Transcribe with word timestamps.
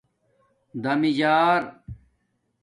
دمیجݴر 0.83 1.55